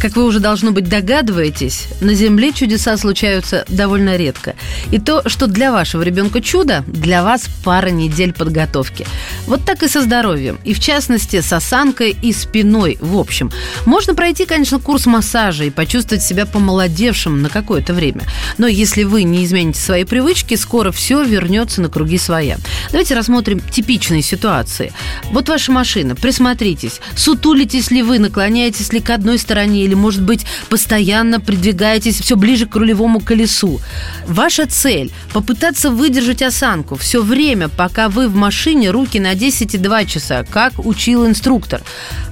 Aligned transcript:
как 0.00 0.16
вы 0.16 0.24
уже, 0.24 0.40
должно 0.40 0.72
быть, 0.72 0.88
догадываетесь, 0.88 1.88
на 2.00 2.14
Земле 2.14 2.52
чудеса 2.52 2.96
случаются 2.96 3.64
довольно 3.68 4.16
редко. 4.16 4.54
И 4.90 4.98
то, 4.98 5.28
что 5.28 5.46
для 5.46 5.72
вашего 5.72 6.02
ребенка 6.02 6.40
чудо, 6.40 6.84
для 6.86 7.22
вас 7.22 7.48
пара 7.64 7.90
недель 7.90 8.32
подготовки. 8.32 9.06
Вот 9.46 9.64
так 9.64 9.82
и 9.82 9.88
со 9.88 10.00
здоровьем. 10.00 10.58
И 10.64 10.72
в 10.72 10.80
частности, 10.80 11.40
с 11.40 11.52
осанкой 11.52 12.16
и 12.22 12.32
спиной 12.32 12.96
в 13.00 13.18
общем. 13.18 13.50
Можно 13.84 14.14
пройти, 14.14 14.46
конечно, 14.46 14.78
курс 14.78 15.04
массажа 15.04 15.64
и 15.64 15.70
почувствовать 15.70 16.24
себя 16.24 16.46
помолодевшим 16.46 17.42
на 17.42 17.50
какое-то 17.50 17.92
время. 17.92 18.22
Но 18.56 18.66
если 18.66 19.02
вы 19.02 19.24
не 19.24 19.44
измените 19.44 19.80
свои 19.80 20.04
привычки, 20.04 20.54
скоро 20.54 20.92
все 20.92 21.22
вернется 21.22 21.82
на 21.82 21.90
круги 21.90 22.16
своя. 22.16 22.56
Давайте 22.90 23.14
рассмотрим 23.14 23.60
типичные 23.60 24.22
ситуации. 24.22 24.92
Вот 25.30 25.48
ваша 25.48 25.72
машина, 25.72 26.16
присмотритесь. 26.16 27.00
Сутулитесь 27.16 27.90
ли 27.90 28.02
вы, 28.02 28.18
наклоняетесь 28.18 28.92
ли 28.94 29.00
к 29.00 29.10
одной 29.10 29.38
стороне 29.38 29.89
или, 29.90 29.94
может 29.96 30.22
быть, 30.22 30.46
постоянно 30.68 31.40
придвигаетесь 31.40 32.20
все 32.20 32.36
ближе 32.36 32.66
к 32.66 32.76
рулевому 32.76 33.20
колесу. 33.20 33.80
Ваша 34.26 34.66
цель– 34.66 35.10
попытаться 35.32 35.90
выдержать 35.90 36.42
осанку 36.42 36.96
все 36.96 37.22
время, 37.22 37.68
пока 37.68 38.08
вы 38.08 38.28
в 38.28 38.34
машине 38.36 38.90
руки 38.90 39.18
на 39.18 39.34
10,2 39.34 40.06
часа, 40.06 40.44
как 40.44 40.72
учил 40.78 41.26
инструктор. 41.26 41.82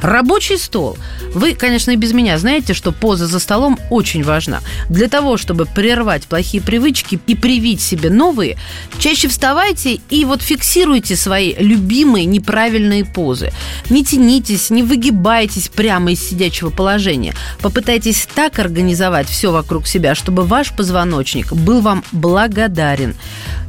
Рабочий 0.02 0.56
стол. 0.56 0.96
Вы, 1.34 1.54
конечно, 1.54 1.90
и 1.90 1.96
без 1.96 2.12
меня 2.12 2.38
знаете, 2.38 2.74
что 2.74 2.92
поза 2.92 3.26
за 3.26 3.40
столом 3.40 3.78
очень 3.90 4.22
важна. 4.22 4.60
Для 4.88 5.08
того, 5.08 5.36
чтобы 5.36 5.66
прервать 5.66 6.24
плохие 6.24 6.62
привычки 6.62 7.18
и 7.26 7.34
привить 7.34 7.80
себе 7.80 8.10
новые, 8.10 8.56
чаще 8.98 9.26
вставайте 9.26 9.98
и 10.10 10.24
вот 10.24 10.42
фиксируйте 10.42 11.16
свои 11.16 11.54
любимые 11.58 12.24
неправильные 12.24 13.04
позы. 13.04 13.52
Не 13.90 14.04
тянитесь, 14.04 14.70
не 14.70 14.84
выгибайтесь 14.84 15.68
прямо 15.68 16.12
из 16.12 16.28
сидячего 16.28 16.70
положения. 16.70 17.34
Попытайтесь 17.60 18.28
так 18.34 18.58
организовать 18.58 19.28
все 19.28 19.52
вокруг 19.52 19.86
себя, 19.86 20.14
чтобы 20.14 20.44
ваш 20.44 20.72
позвоночник 20.72 21.52
был 21.52 21.80
вам 21.80 22.04
благодарен. 22.12 23.14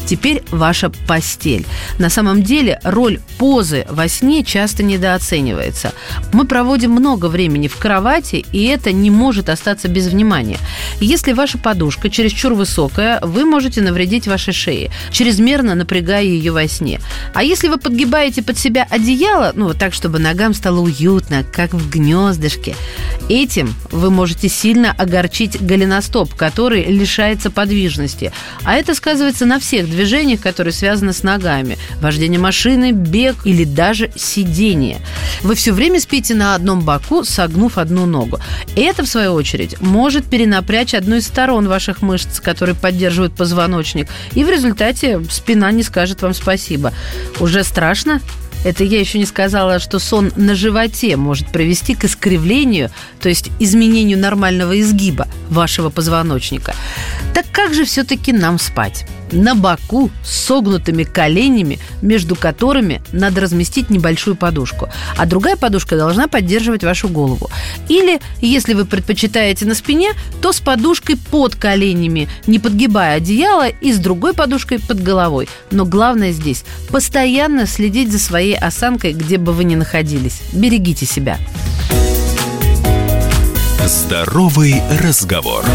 Теперь 0.05 0.41
ваша 0.49 0.89
постель. 0.89 1.67
На 1.99 2.09
самом 2.09 2.41
деле 2.41 2.79
роль 2.83 3.19
позы 3.37 3.85
во 3.89 4.07
сне 4.07 4.43
часто 4.43 4.81
недооценивается. 4.81 5.93
Мы 6.33 6.45
проводим 6.45 6.91
много 6.91 7.27
времени 7.27 7.67
в 7.67 7.77
кровати, 7.77 8.43
и 8.51 8.65
это 8.65 8.91
не 8.91 9.11
может 9.11 9.49
остаться 9.49 9.87
без 9.87 10.07
внимания. 10.07 10.57
Если 10.99 11.33
ваша 11.33 11.59
подушка 11.59 12.09
чересчур 12.09 12.53
высокая, 12.53 13.19
вы 13.21 13.45
можете 13.45 13.81
навредить 13.81 14.27
вашей 14.27 14.53
шее, 14.53 14.89
чрезмерно 15.11 15.75
напрягая 15.75 16.23
ее 16.23 16.51
во 16.51 16.67
сне. 16.67 16.99
А 17.35 17.43
если 17.43 17.67
вы 17.67 17.77
подгибаете 17.77 18.41
под 18.41 18.57
себя 18.57 18.87
одеяло, 18.89 19.51
ну 19.53 19.65
вот 19.65 19.77
так, 19.77 19.93
чтобы 19.93 20.17
ногам 20.17 20.55
стало 20.55 20.79
уютно, 20.79 21.43
как 21.43 21.73
в 21.73 21.89
гнездышке, 21.89 22.75
этим 23.27 23.68
вы 23.91 24.09
можете 24.09 24.49
сильно 24.49 24.91
огорчить 24.91 25.61
голеностоп, 25.61 26.33
который 26.35 26.83
лишается 26.85 27.49
подвижности. 27.49 28.31
А 28.63 28.75
это 28.75 28.93
сказывается 28.93 29.45
на 29.45 29.59
всех 29.59 29.89
движениях, 29.89 30.41
которые 30.41 30.73
связаны 30.73 31.13
с 31.13 31.23
ногами. 31.23 31.77
Вождение 32.01 32.39
машины, 32.39 32.91
бег 32.91 33.45
или 33.45 33.63
даже 33.63 34.11
сидение. 34.15 35.01
Вы 35.41 35.55
все 35.55 35.71
время 35.71 35.99
спите 35.99 36.35
на 36.35 36.55
одном 36.55 36.81
боку, 36.81 37.23
согнув 37.23 37.77
одну 37.77 38.05
ногу. 38.05 38.39
Это, 38.75 39.03
в 39.03 39.07
свою 39.07 39.33
очередь, 39.33 39.79
может 39.81 40.25
перенапрячь 40.25 40.93
одну 40.93 41.15
из 41.17 41.27
сторон 41.27 41.67
ваших 41.67 42.01
мышц, 42.01 42.39
которые 42.39 42.75
поддерживают 42.75 43.33
позвоночник. 43.33 44.07
И 44.33 44.43
в 44.43 44.49
результате 44.49 45.21
спина 45.29 45.71
не 45.71 45.83
скажет 45.83 46.21
вам 46.21 46.33
спасибо. 46.33 46.93
Уже 47.39 47.63
страшно? 47.63 48.21
Это 48.65 48.83
я 48.83 48.99
еще 48.99 49.19
не 49.19 49.25
сказала, 49.25 49.79
что 49.79 49.99
сон 49.99 50.31
на 50.35 50.53
животе 50.53 51.15
может 51.15 51.47
привести 51.47 51.95
к 51.95 52.03
искривлению, 52.03 52.91
то 53.21 53.29
есть 53.29 53.51
изменению 53.59 54.19
нормального 54.19 54.79
изгиба 54.79 55.27
вашего 55.49 55.89
позвоночника. 55.89 56.73
Так 57.33 57.45
как 57.51 57.73
же 57.73 57.85
все-таки 57.85 58.33
нам 58.33 58.59
спать? 58.59 59.05
на 59.31 59.55
боку 59.55 60.09
с 60.23 60.45
согнутыми 60.45 61.03
коленями, 61.03 61.79
между 62.01 62.35
которыми 62.35 63.01
надо 63.11 63.41
разместить 63.41 63.89
небольшую 63.89 64.35
подушку. 64.35 64.89
А 65.17 65.25
другая 65.25 65.55
подушка 65.55 65.97
должна 65.97 66.27
поддерживать 66.27 66.83
вашу 66.83 67.09
голову. 67.09 67.49
Или, 67.87 68.19
если 68.41 68.73
вы 68.73 68.85
предпочитаете 68.85 69.65
на 69.65 69.75
спине, 69.75 70.11
то 70.41 70.51
с 70.51 70.59
подушкой 70.59 71.17
под 71.17 71.55
коленями, 71.55 72.29
не 72.47 72.59
подгибая 72.59 73.17
одеяло, 73.17 73.67
и 73.67 73.93
с 73.93 73.97
другой 73.97 74.33
подушкой 74.33 74.79
под 74.79 75.01
головой. 75.01 75.47
Но 75.71 75.85
главное 75.85 76.31
здесь– 76.31 76.63
постоянно 76.89 77.65
следить 77.65 78.11
за 78.11 78.19
своей 78.19 78.55
осанкой, 78.55 79.13
где 79.13 79.37
бы 79.37 79.53
вы 79.53 79.63
ни 79.63 79.75
находились. 79.75 80.41
Берегите 80.53 81.05
себя. 81.05 81.37
Здоровый 83.85 84.81
разговор. 85.01 85.65